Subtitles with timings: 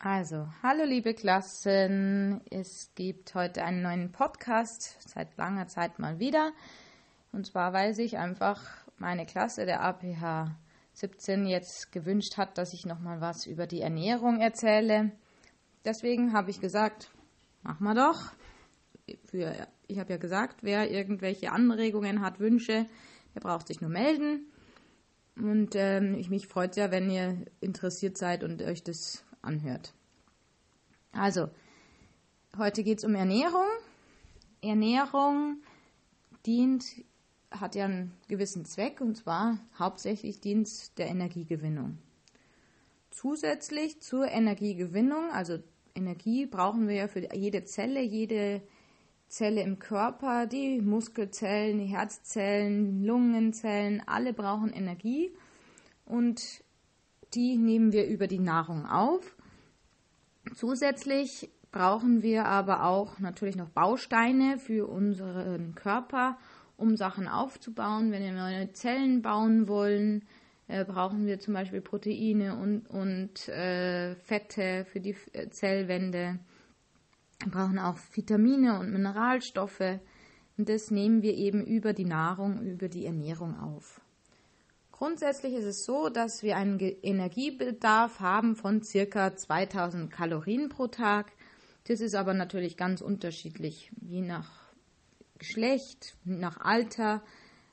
[0.00, 6.52] Also, hallo liebe Klassen, es gibt heute einen neuen Podcast, seit langer Zeit mal wieder.
[7.32, 8.62] Und zwar, weil sich einfach
[8.98, 10.54] meine Klasse der APH
[10.92, 15.10] 17 jetzt gewünscht hat, dass ich nochmal was über die Ernährung erzähle.
[15.84, 17.10] Deswegen habe ich gesagt,
[17.64, 18.32] mach mal doch.
[19.24, 22.86] Für, ich habe ja gesagt, wer irgendwelche Anregungen hat, Wünsche,
[23.34, 24.46] der braucht sich nur melden.
[25.34, 29.94] Und ähm, ich mich freut ja, wenn ihr interessiert seid und euch das anhört.
[31.12, 31.48] Also,
[32.56, 33.66] heute geht es um Ernährung.
[34.60, 35.62] Ernährung
[36.46, 36.84] dient,
[37.50, 41.98] hat ja einen gewissen Zweck und zwar hauptsächlich Dienst der Energiegewinnung.
[43.10, 45.58] Zusätzlich zur Energiegewinnung, also
[45.94, 48.62] Energie brauchen wir ja für jede Zelle, jede
[49.28, 55.32] Zelle im Körper, die Muskelzellen, die Herzzellen, Lungenzellen, alle brauchen Energie
[56.04, 56.62] und
[57.34, 59.36] die nehmen wir über die Nahrung auf.
[60.58, 66.36] Zusätzlich brauchen wir aber auch natürlich noch Bausteine für unseren Körper,
[66.76, 68.10] um Sachen aufzubauen.
[68.10, 70.24] Wenn wir neue Zellen bauen wollen,
[70.66, 76.40] äh, brauchen wir zum Beispiel Proteine und, und äh, Fette für die äh, Zellwände.
[77.40, 80.00] Wir brauchen auch Vitamine und Mineralstoffe.
[80.56, 84.00] Und das nehmen wir eben über die Nahrung, über die Ernährung auf.
[84.98, 91.30] Grundsätzlich ist es so, dass wir einen Energiebedarf haben von circa 2000 Kalorien pro Tag.
[91.86, 94.50] Das ist aber natürlich ganz unterschiedlich, je nach
[95.38, 97.22] Geschlecht, nach Alter,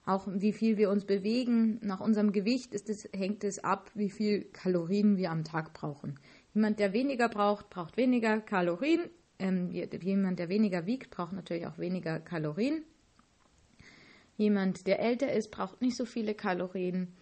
[0.05, 1.79] auch wie viel wir uns bewegen.
[1.81, 6.19] Nach unserem Gewicht es, hängt es ab, wie viel Kalorien wir am Tag brauchen.
[6.53, 9.01] Jemand, der weniger braucht, braucht weniger Kalorien.
[9.39, 12.83] Ähm, jemand, der weniger wiegt, braucht natürlich auch weniger Kalorien.
[14.37, 17.13] Jemand, der älter ist, braucht nicht so viele Kalorien.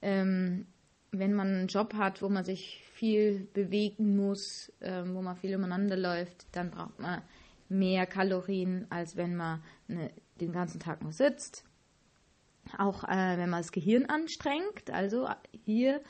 [0.00, 0.66] Ähm,
[1.10, 5.54] wenn man einen Job hat, wo man sich viel bewegen muss, ähm, wo man viel
[5.54, 7.22] umeinander läuft, dann braucht man
[7.68, 10.10] mehr Kalorien, als wenn man eine,
[10.40, 11.64] den ganzen Tag nur sitzt.
[12.78, 15.28] Auch äh, wenn man das Gehirn anstrengt, also
[15.64, 16.00] hier,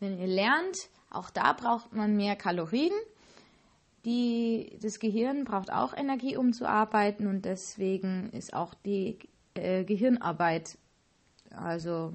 [0.00, 0.76] wenn ihr lernt,
[1.10, 2.92] auch da braucht man mehr Kalorien.
[4.04, 9.18] Die, das Gehirn braucht auch Energie, um zu arbeiten und deswegen ist auch die
[9.60, 10.78] äh, Gehirnarbeit
[11.50, 12.12] also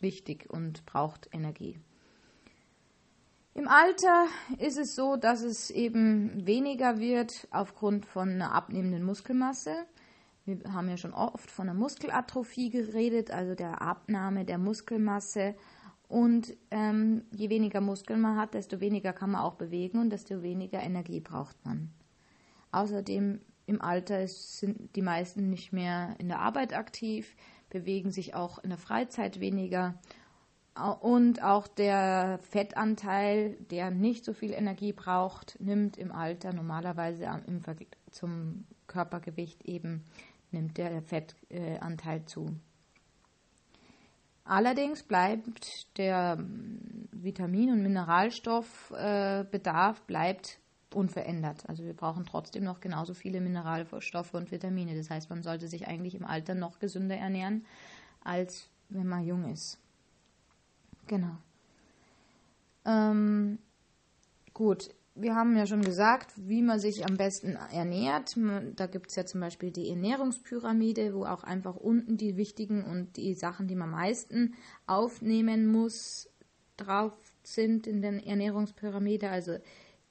[0.00, 1.78] wichtig und braucht Energie.
[3.54, 4.26] Im Alter
[4.58, 9.74] ist es so, dass es eben weniger wird aufgrund von einer abnehmenden Muskelmasse.
[10.44, 15.54] Wir haben ja schon oft von der Muskelatrophie geredet, also der Abnahme der Muskelmasse.
[16.06, 20.42] Und ähm, je weniger Muskeln man hat, desto weniger kann man auch bewegen und desto
[20.42, 21.90] weniger Energie braucht man.
[22.70, 27.34] Außerdem im Alter sind die meisten nicht mehr in der Arbeit aktiv,
[27.68, 29.98] bewegen sich auch in der Freizeit weniger.
[31.00, 37.60] Und auch der Fettanteil, der nicht so viel Energie braucht, nimmt im Alter normalerweise im
[37.60, 40.04] Vergleich zum Körpergewicht eben,
[40.50, 42.54] nimmt der Fettanteil zu.
[44.44, 46.38] Allerdings bleibt der
[47.10, 50.60] Vitamin- und Mineralstoffbedarf bleibt
[50.94, 51.68] unverändert.
[51.68, 54.96] Also wir brauchen trotzdem noch genauso viele Mineralstoffe und Vitamine.
[54.96, 57.64] Das heißt, man sollte sich eigentlich im Alter noch gesünder ernähren,
[58.22, 59.78] als wenn man jung ist.
[61.06, 61.36] Genau.
[62.84, 63.58] Ähm,
[64.54, 68.36] gut, wir haben ja schon gesagt, wie man sich am besten ernährt.
[68.76, 73.16] Da gibt es ja zum Beispiel die Ernährungspyramide, wo auch einfach unten die wichtigen und
[73.16, 74.54] die Sachen, die man am meisten
[74.86, 76.28] aufnehmen muss,
[76.76, 79.30] drauf sind in der Ernährungspyramide.
[79.30, 79.58] Also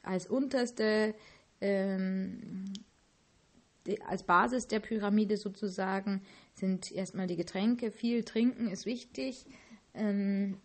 [0.05, 1.15] als unterste,
[1.61, 2.73] ähm,
[3.85, 6.23] die, als Basis der Pyramide sozusagen
[6.53, 7.91] sind erstmal die Getränke.
[7.91, 9.45] Viel trinken ist wichtig,
[9.93, 10.57] ähm,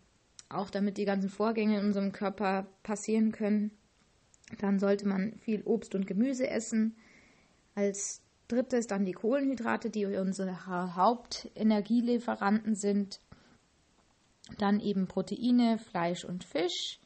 [0.49, 3.73] auch damit die ganzen Vorgänge in unserem Körper passieren können.
[4.59, 6.97] Dann sollte man viel Obst und Gemüse essen.
[7.75, 13.21] Als drittes dann die Kohlenhydrate, die unsere Hauptenergielieferanten sind.
[14.59, 16.99] Dann eben Proteine, Fleisch und Fisch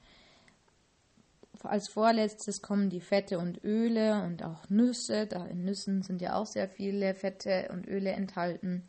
[1.64, 5.26] als vorletztes kommen die Fette und Öle und auch Nüsse.
[5.26, 8.84] Da in Nüssen sind ja auch sehr viele Fette und Öle enthalten.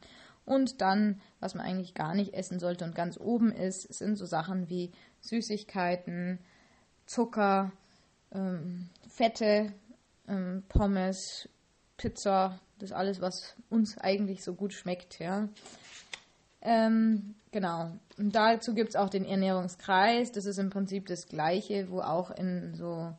[0.46, 4.26] Und dann, was man eigentlich gar nicht essen sollte und ganz oben ist, sind so
[4.26, 4.92] Sachen wie
[5.22, 6.40] Süßigkeiten,
[7.08, 7.72] Zucker,
[8.32, 9.74] ähm, Fette,
[10.28, 11.50] ähm, Pommes,
[11.98, 15.50] Pizza, das alles, was uns eigentlich so gut schmeckt, ja.
[16.68, 17.92] Ähm, genau.
[18.18, 20.32] Und dazu gibt es auch den Ernährungskreis.
[20.32, 23.14] Das ist im Prinzip das Gleiche, wo auch in so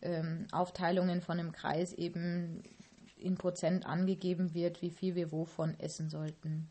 [0.00, 2.62] ähm, Aufteilungen von einem Kreis eben
[3.18, 6.68] in Prozent angegeben wird, wie viel wir wovon essen sollten.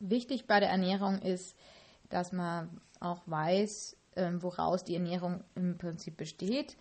[0.00, 1.56] Wichtig bei der Ernährung ist,
[2.08, 6.76] dass man auch weiß, ähm, woraus die Ernährung im Prinzip besteht.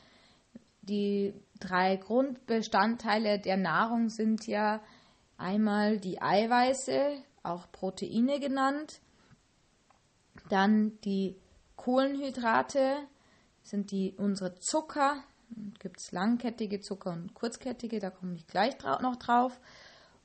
[0.87, 4.81] die drei Grundbestandteile der Nahrung sind ja
[5.37, 9.01] einmal die Eiweiße, auch Proteine genannt,
[10.49, 11.35] dann die
[11.75, 12.95] Kohlenhydrate,
[13.63, 15.23] sind die unsere Zucker,
[15.79, 19.59] gibt es langkettige Zucker und kurzkettige, da komme ich gleich drau noch drauf.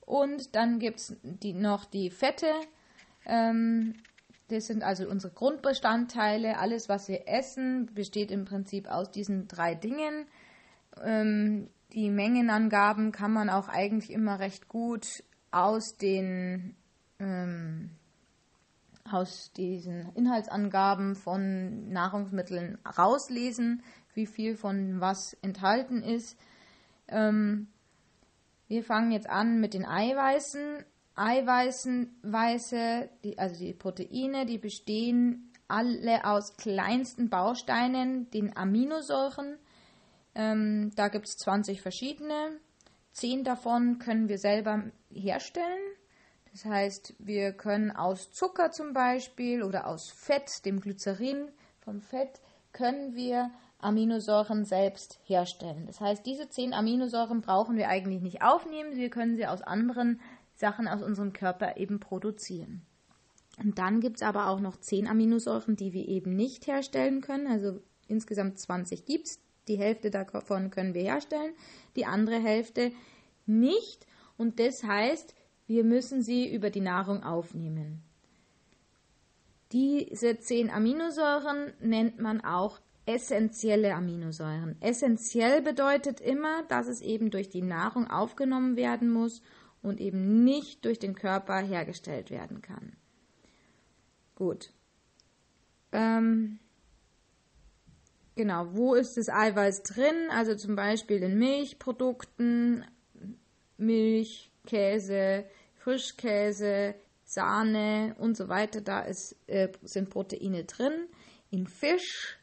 [0.01, 2.53] Und dann gibt es die, noch die Fette,
[3.25, 3.95] ähm,
[4.51, 6.59] das sind also unsere Grundbestandteile.
[6.59, 10.27] Alles, was wir essen, besteht im Prinzip aus diesen drei Dingen.
[11.03, 15.23] Ähm, die Mengenangaben kann man auch eigentlich immer recht gut
[15.53, 16.75] aus den
[17.21, 17.91] ähm,
[19.11, 23.83] aus diesen Inhaltsangaben von Nahrungsmitteln rauslesen,
[24.15, 26.37] wie viel von was enthalten ist.
[27.09, 27.69] Ähm,
[28.69, 30.85] wir fangen jetzt an mit den Eiweißen.
[31.17, 32.09] Eiweiße,
[33.25, 39.59] die, also die Proteine, die bestehen alle aus kleinsten Bausteinen, den Aminosäuren.
[40.35, 42.59] Ähm, da gibt es 20 verschiedene.
[43.13, 45.81] Zehn davon können wir selber herstellen.
[46.53, 51.49] Das heißt, wir können aus Zucker zum Beispiel oder aus Fett, dem Glycerin
[51.79, 52.41] vom Fett,
[52.73, 55.87] können wir Aminosäuren selbst herstellen.
[55.87, 58.97] Das heißt, diese zehn Aminosäuren brauchen wir eigentlich nicht aufnehmen.
[58.97, 60.21] Wir können sie aus anderen
[60.55, 62.83] Sachen aus unserem Körper eben produzieren.
[63.63, 67.47] Und dann gibt es aber auch noch zehn Aminosäuren, die wir eben nicht herstellen können.
[67.47, 69.41] Also insgesamt 20 gibt es.
[69.69, 71.53] Die Hälfte davon können wir herstellen,
[71.95, 72.93] die andere Hälfte
[73.47, 74.07] nicht.
[74.37, 75.35] Und das heißt,
[75.71, 78.03] wir müssen sie über die Nahrung aufnehmen.
[79.71, 84.75] Diese zehn Aminosäuren nennt man auch essentielle Aminosäuren.
[84.83, 89.43] Essentiell bedeutet immer, dass es eben durch die Nahrung aufgenommen werden muss
[89.81, 92.97] und eben nicht durch den Körper hergestellt werden kann.
[94.35, 94.73] Gut.
[95.93, 96.59] Ähm,
[98.35, 100.31] genau, wo ist das Eiweiß drin?
[100.31, 102.85] Also zum Beispiel in Milchprodukten,
[103.77, 105.45] Milch, Käse,
[105.81, 106.95] Frischkäse,
[107.25, 108.81] Sahne und so weiter.
[108.81, 111.09] Da ist, äh, sind Proteine drin.
[111.51, 112.39] In Fisch,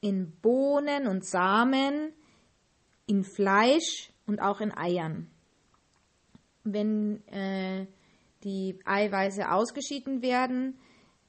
[0.00, 2.12] in Bohnen und Samen,
[3.06, 5.30] in Fleisch und auch in Eiern.
[6.64, 7.86] Wenn äh,
[8.44, 10.78] die Eiweiße ausgeschieden werden,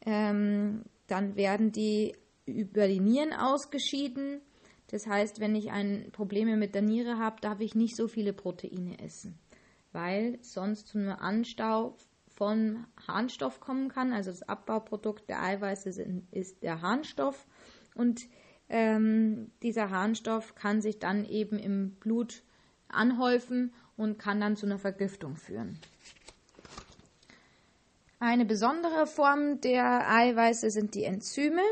[0.05, 2.15] ähm, dann werden die
[2.45, 4.41] über die Nieren ausgeschieden.
[4.87, 8.33] Das heißt, wenn ich ein Probleme mit der Niere habe, darf ich nicht so viele
[8.33, 9.39] Proteine essen,
[9.91, 11.97] weil sonst zu einem Anstau
[12.27, 14.13] von Harnstoff kommen kann.
[14.13, 15.89] Also das Abbauprodukt der Eiweiße
[16.31, 17.45] ist der Harnstoff
[17.93, 18.27] und
[18.69, 22.43] ähm, dieser Harnstoff kann sich dann eben im Blut
[22.87, 25.77] anhäufen und kann dann zu einer Vergiftung führen.
[28.19, 31.63] Eine besondere Form der Eiweiße sind die Enzyme.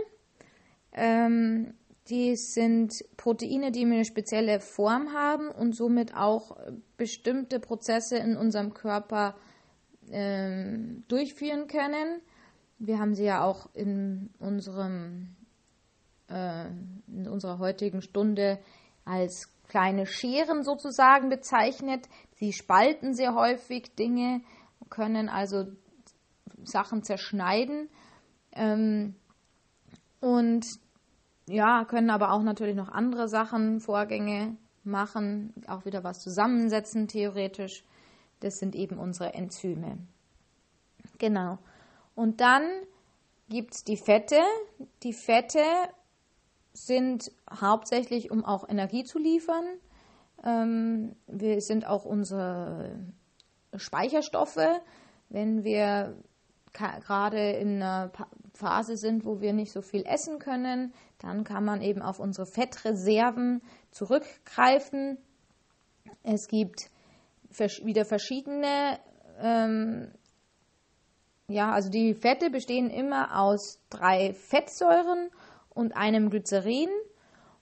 [0.92, 1.74] Ähm,
[2.10, 6.58] die sind Proteine, die eine spezielle Form haben und somit auch
[6.98, 9.36] bestimmte Prozesse in unserem Körper
[10.12, 12.22] ähm, durchführen können.
[12.80, 15.36] Wir haben sie ja auch in unserem
[16.30, 16.68] äh,
[17.08, 18.60] in unserer heutigen Stunde
[19.06, 22.08] als kleine Scheren sozusagen bezeichnet.
[22.36, 24.42] Sie spalten sehr häufig Dinge,
[24.90, 25.68] können also
[26.64, 27.90] Sachen zerschneiden
[28.54, 29.16] ähm,
[30.20, 30.66] und
[31.50, 37.84] ja, können aber auch natürlich noch andere Sachen, Vorgänge machen, auch wieder was zusammensetzen theoretisch.
[38.40, 39.98] Das sind eben unsere Enzyme.
[41.18, 41.58] Genau.
[42.16, 42.64] Und dann
[43.50, 44.40] gibt es die Fette.
[45.04, 45.64] Die Fette
[46.74, 49.66] sind hauptsächlich, um auch Energie zu liefern.
[50.46, 53.00] Ähm, wir sind auch unsere
[53.76, 54.82] Speicherstoffe,
[55.30, 56.16] wenn wir
[56.74, 58.12] gerade in einer
[58.60, 62.46] Phase sind, wo wir nicht so viel essen können, dann kann man eben auf unsere
[62.46, 63.62] Fettreserven
[63.92, 65.18] zurückgreifen.
[66.24, 66.90] Es gibt
[67.84, 69.00] wieder verschiedene,
[69.40, 70.12] ähm,
[71.48, 75.30] ja, also die Fette bestehen immer aus drei Fettsäuren
[75.70, 76.90] und einem Glycerin.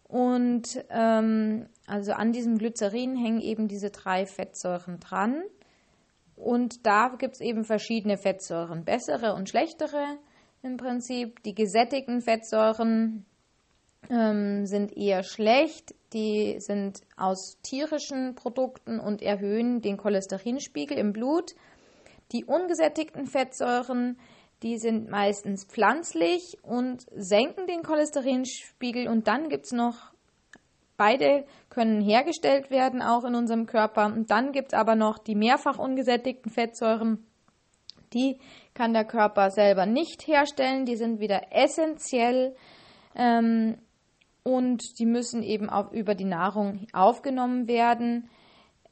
[0.04, 5.44] Und ähm, also an diesem Glycerin hängen eben diese drei Fettsäuren dran.
[6.36, 10.18] Und da gibt es eben verschiedene Fettsäuren, bessere und schlechtere
[10.64, 11.44] im Prinzip.
[11.44, 13.26] Die gesättigten Fettsäuren
[14.10, 15.96] ähm, sind eher schlecht.
[16.14, 21.56] Die sind aus tierischen Produkten und erhöhen den Cholesterinspiegel im Blut.
[22.32, 24.18] Die ungesättigten Fettsäuren
[24.64, 29.08] die sind meistens pflanzlich und senken den Cholesterinspiegel.
[29.08, 30.14] Und dann gibt es noch,
[30.98, 34.08] beide können hergestellt werden, auch in unserem Körper.
[34.08, 37.24] Und dann gibt es aber noch die mehrfach ungesättigten Fettsäuren.
[38.14, 38.40] Die
[38.78, 40.86] kann der Körper selber nicht herstellen.
[40.86, 42.56] Die sind wieder essentiell.
[43.16, 43.80] Ähm,
[44.44, 48.30] und die müssen eben auch über die Nahrung aufgenommen werden.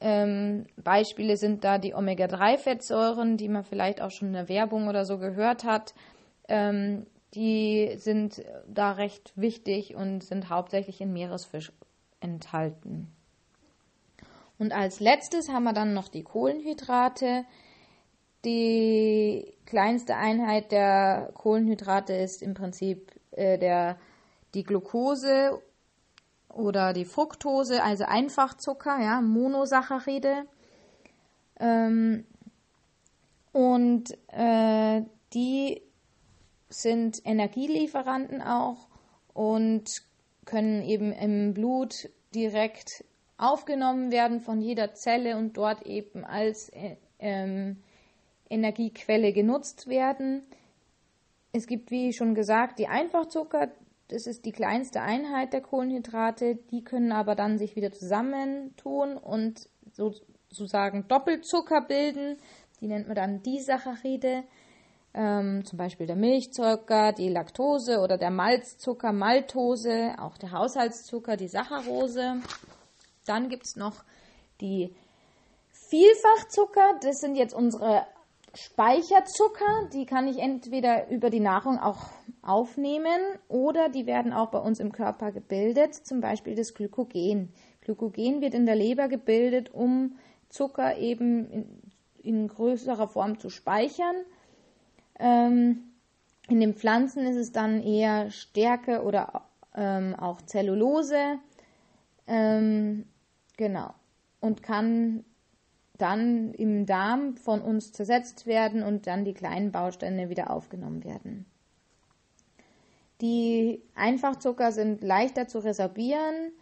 [0.00, 5.06] Ähm, Beispiele sind da die Omega-3-Fettsäuren, die man vielleicht auch schon in der Werbung oder
[5.06, 5.94] so gehört hat.
[6.48, 11.72] Ähm, die sind da recht wichtig und sind hauptsächlich in Meeresfisch
[12.20, 13.12] enthalten.
[14.58, 17.44] Und als letztes haben wir dann noch die Kohlenhydrate.
[18.44, 23.98] Die kleinste Einheit der Kohlenhydrate ist im Prinzip äh, der,
[24.54, 25.60] die Glucose
[26.48, 30.46] oder die Fructose, also Einfachzucker, ja, Monosaccharide.
[31.58, 32.24] Ähm,
[33.52, 35.02] und äh,
[35.32, 35.82] die
[36.68, 38.88] sind Energielieferanten auch
[39.32, 40.02] und
[40.44, 43.04] können eben im Blut direkt
[43.38, 47.82] aufgenommen werden von jeder Zelle und dort eben als äh, ähm,
[48.48, 50.42] Energiequelle genutzt werden.
[51.52, 53.68] Es gibt, wie schon gesagt, die Einfachzucker,
[54.08, 59.68] das ist die kleinste Einheit der Kohlenhydrate, die können aber dann sich wieder zusammentun und
[59.92, 62.36] sozusagen Doppelzucker bilden.
[62.80, 64.44] Die nennt man dann Disaccharide
[65.16, 71.48] ähm, zum Beispiel der Milchzucker, die Laktose oder der Malzzucker, Maltose, auch der Haushaltszucker, die
[71.48, 72.42] Saccharose.
[73.24, 74.04] Dann gibt es noch
[74.60, 74.94] die
[75.70, 78.06] Vielfachzucker, das sind jetzt unsere
[78.56, 82.08] Speicherzucker, die kann ich entweder über die Nahrung auch
[82.42, 87.52] aufnehmen oder die werden auch bei uns im Körper gebildet, zum Beispiel das Glykogen.
[87.82, 90.16] Glykogen wird in der Leber gebildet, um
[90.48, 91.82] Zucker eben in,
[92.22, 94.16] in größerer Form zu speichern
[95.18, 95.92] ähm,
[96.48, 101.38] in den Pflanzen ist es dann eher Stärke oder ähm, auch Zellulose.
[102.26, 103.06] Ähm,
[103.56, 103.94] genau.
[104.40, 105.24] Und kann
[105.98, 111.46] dann im Darm von uns zersetzt werden und dann die kleinen Bausteine wieder aufgenommen werden.
[113.20, 116.52] Die Einfachzucker sind leichter zu resorbieren,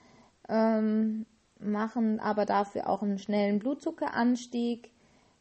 [0.49, 1.27] ähm,
[1.59, 4.93] machen aber dafür auch einen schnellen Blutzuckeranstieg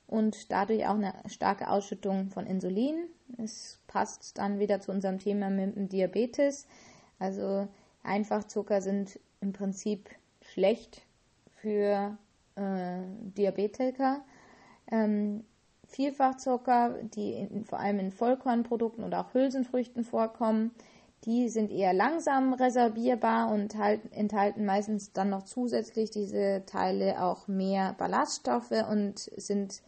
[0.08, 3.08] und dadurch auch eine starke Ausschüttung von Insulin.
[3.38, 6.68] Es passt dann wieder zu unserem Thema mit dem Diabetes.
[7.20, 7.68] Also
[8.04, 10.10] Einfachzucker sind im Prinzip
[10.42, 11.06] schlecht
[11.56, 12.18] für
[12.56, 13.02] äh,
[13.38, 14.24] Diabetiker.
[14.92, 15.44] Ähm,
[15.86, 20.72] Vielfachzucker, die in, vor allem in Vollkornprodukten und auch Hülsenfrüchten vorkommen,
[21.26, 27.48] die sind eher langsam resorbierbar und halt, enthalten meistens dann noch zusätzlich diese Teile auch
[27.48, 29.82] mehr Ballaststoffe und sind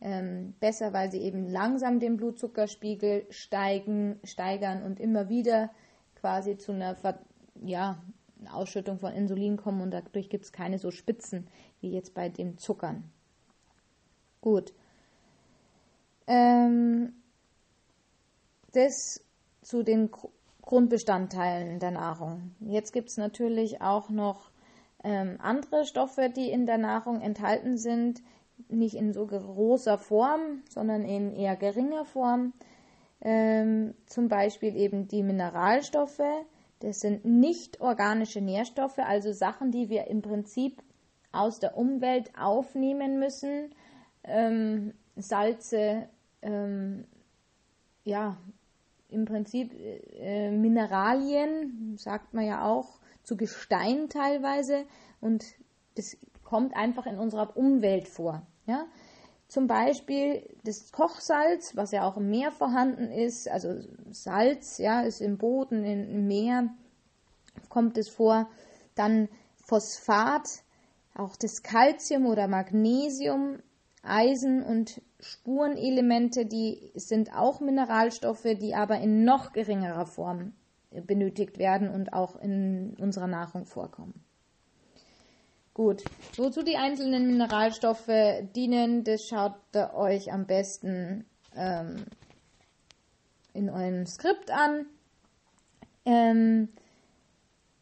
[0.00, 5.70] ähm, besser, weil sie eben langsam den Blutzuckerspiegel steigen, steigern und immer wieder
[6.14, 6.96] quasi zu einer
[7.64, 7.98] ja,
[8.52, 11.48] Ausschüttung von Insulin kommen und dadurch gibt es keine so Spitzen
[11.80, 13.10] wie jetzt bei den Zuckern.
[14.40, 14.72] Gut.
[16.26, 17.14] Ähm,
[18.72, 19.24] das
[19.62, 20.10] zu den
[20.62, 22.54] Grundbestandteilen der Nahrung.
[22.60, 24.50] Jetzt gibt es natürlich auch noch
[25.02, 28.20] ähm, andere Stoffe, die in der Nahrung enthalten sind,
[28.68, 32.52] nicht in so großer Form, sondern in eher geringer Form.
[33.20, 36.20] Ähm, zum Beispiel eben die Mineralstoffe.
[36.80, 40.82] Das sind nicht organische Nährstoffe, also Sachen, die wir im Prinzip
[41.32, 43.74] aus der Umwelt aufnehmen müssen.
[44.24, 46.08] Ähm, Salze,
[46.42, 47.06] ähm,
[48.04, 48.38] ja,
[49.08, 54.84] im Prinzip äh, Mineralien, sagt man ja auch, zu Gestein teilweise.
[55.20, 55.44] Und
[55.96, 58.46] das kommt einfach in unserer Umwelt vor.
[58.66, 58.86] Ja?
[59.48, 65.22] Zum Beispiel das Kochsalz, was ja auch im Meer vorhanden ist, also Salz, ja, ist
[65.22, 66.68] im Boden, im Meer
[67.70, 68.48] kommt es vor.
[68.94, 69.28] Dann
[69.64, 70.62] Phosphat,
[71.14, 73.62] auch das Calcium oder Magnesium,
[74.02, 80.52] Eisen und Spurenelemente, die sind auch Mineralstoffe, die aber in noch geringerer Form
[80.90, 84.24] benötigt werden und auch in unserer Nahrung vorkommen.
[85.78, 86.02] Gut,
[86.36, 88.10] wozu die einzelnen Mineralstoffe
[88.56, 92.04] dienen, das schaut ihr euch am besten ähm,
[93.54, 94.86] in eurem Skript an.
[96.04, 96.68] Ähm,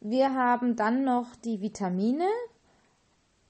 [0.02, 2.28] wir haben dann noch die Vitamine.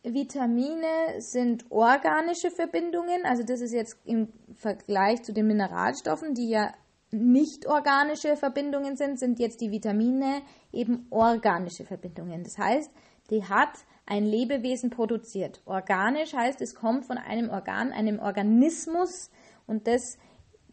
[0.05, 0.87] Vitamine
[1.19, 6.73] sind organische Verbindungen, also das ist jetzt im Vergleich zu den Mineralstoffen, die ja
[7.11, 12.45] nicht organische Verbindungen sind, sind jetzt die Vitamine eben organische Verbindungen.
[12.45, 12.93] Das heißt,
[13.31, 15.61] die hat ein Lebewesen produziert.
[15.65, 19.31] Organisch heißt, es kommt von einem Organ, einem Organismus
[19.67, 20.19] und das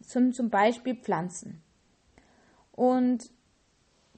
[0.02, 1.64] sind zum Beispiel Pflanzen.
[2.72, 3.32] Und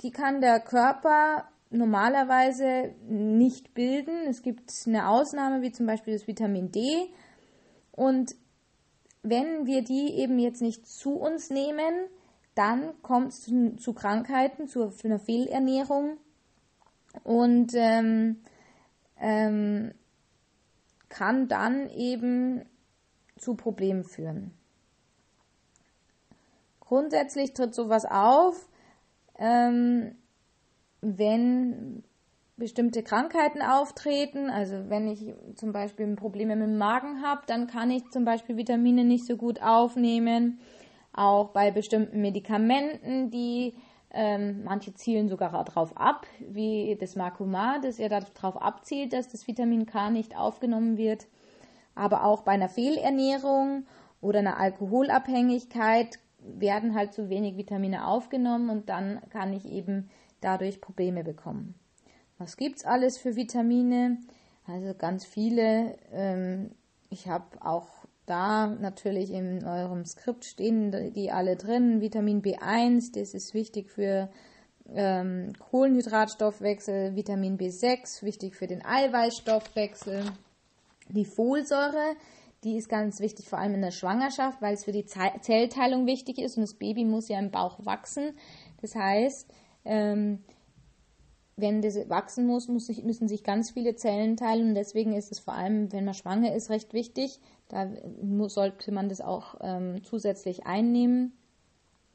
[0.02, 4.28] die kann der Körper normalerweise nicht bilden.
[4.28, 7.10] Es gibt eine Ausnahme, wie zum Beispiel das Vitamin D.
[7.92, 8.36] Und
[9.24, 12.08] wenn wir die eben jetzt nicht zu uns nehmen,
[12.54, 16.18] dann kommt es zu, zu Krankheiten, zu einer Fehlernährung
[17.24, 18.42] und ähm,
[19.20, 19.94] ähm,
[21.10, 22.66] kann dann eben
[23.38, 24.52] zu Problemen führen.
[26.80, 28.70] Grundsätzlich tritt sowas auf,
[29.40, 30.16] ähm,
[31.02, 32.04] wenn
[32.58, 34.50] bestimmte Krankheiten auftreten.
[34.50, 38.58] Also wenn ich zum Beispiel Probleme mit dem Magen habe, dann kann ich zum Beispiel
[38.58, 40.60] Vitamine nicht so gut aufnehmen.
[41.14, 43.76] Auch bei bestimmten Medikamenten, die
[44.16, 49.48] ähm, manche zielen sogar darauf ab, wie das Makuma, das ja darauf abzielt, dass das
[49.48, 51.28] Vitamin K nicht aufgenommen wird.
[51.94, 53.86] Aber auch bei einer Fehlernährung
[54.22, 60.10] oder einer Alkoholabhängigkeit werden halt zu wenig Vitamine aufgenommen und dann kann ich eben
[60.42, 61.76] dadurch Probleme bekommen.
[62.38, 64.18] Was gibt es alles für Vitamine?
[64.68, 65.98] Also ganz viele.
[66.12, 66.72] Ähm,
[67.10, 67.95] ich habe auch
[68.26, 72.02] da natürlich in eurem Skript stehen die alle drin.
[72.02, 74.30] Vitamin B1, das ist wichtig für
[74.94, 77.16] ähm, Kohlenhydratstoffwechsel.
[77.16, 80.24] Vitamin B6, wichtig für den Eiweißstoffwechsel.
[81.10, 82.16] Die Folsäure,
[82.64, 86.40] die ist ganz wichtig, vor allem in der Schwangerschaft, weil es für die Zellteilung wichtig
[86.40, 88.34] ist und das Baby muss ja im Bauch wachsen.
[88.82, 89.54] Das heißt,
[89.86, 90.44] ähm,
[91.58, 95.54] wenn das wachsen muss, müssen sich ganz viele Zellen teilen und deswegen ist es vor
[95.54, 97.40] allem, wenn man schwanger ist, recht wichtig.
[97.70, 97.88] Da
[98.48, 101.34] sollte man das auch ähm, zusätzlich einnehmen.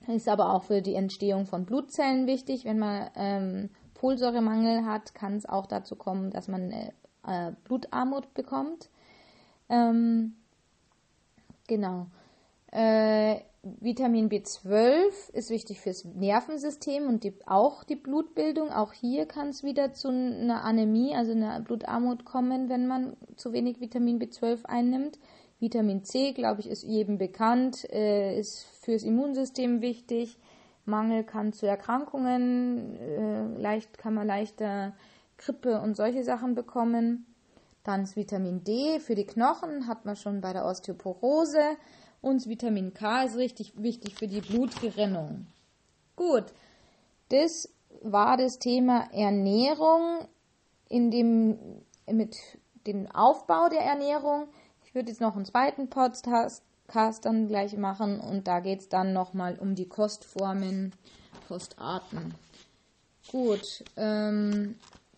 [0.07, 2.65] Ist aber auch für die Entstehung von Blutzellen wichtig.
[2.65, 8.89] Wenn man ähm, Folsäuremangel hat, kann es auch dazu kommen, dass man äh, Blutarmut bekommt.
[9.69, 10.35] Ähm,
[11.67, 12.07] genau.
[12.71, 18.71] Äh, Vitamin B12 ist wichtig fürs Nervensystem und die, auch die Blutbildung.
[18.71, 23.53] Auch hier kann es wieder zu einer Anämie, also einer Blutarmut kommen, wenn man zu
[23.53, 25.19] wenig Vitamin B12 einnimmt.
[25.59, 30.39] Vitamin C, glaube ich, ist jedem bekannt, äh, ist fürs Immunsystem wichtig.
[30.87, 34.95] Mangel kann zu Erkrankungen, äh, leicht kann man leichter
[35.37, 37.27] Grippe und solche Sachen bekommen.
[37.85, 41.77] Dann das Vitamin D für die Knochen hat man schon bei der Osteoporose.
[42.21, 45.47] Und Vitamin K ist richtig wichtig für die Blutgerinnung.
[46.17, 46.45] Gut,
[47.31, 47.69] das
[48.03, 50.29] war das Thema Ernährung
[50.89, 51.59] in dem,
[52.11, 52.37] mit
[52.87, 54.49] dem Aufbau der Ernährung.
[54.85, 56.63] Ich würde jetzt noch einen zweiten Podcast
[57.23, 60.93] dann gleich machen und da geht es dann nochmal um die Kostformen,
[61.47, 62.35] Kostarten.
[63.31, 64.75] Gut, ähm,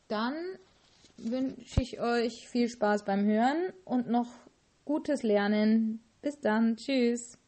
[0.08, 0.34] dann
[1.16, 4.30] wünsche ich euch viel Spaß beim Hören und noch
[4.84, 6.02] gutes Lernen.
[6.20, 6.76] Bis dann.
[6.76, 7.38] Tschüss.